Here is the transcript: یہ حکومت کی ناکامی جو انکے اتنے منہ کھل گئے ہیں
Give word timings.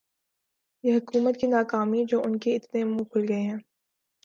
یہ 0.83 0.97
حکومت 0.97 1.39
کی 1.39 1.47
ناکامی 1.47 2.03
جو 2.05 2.21
انکے 2.23 2.55
اتنے 2.55 2.83
منہ 2.83 3.03
کھل 3.03 3.25
گئے 3.29 3.41
ہیں 3.41 3.57